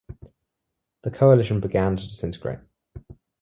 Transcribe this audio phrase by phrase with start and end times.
[1.03, 2.57] The Coalition began to disintegrate.